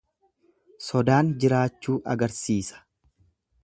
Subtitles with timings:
[0.85, 2.85] Sodaan jiraachuu agarsiisa.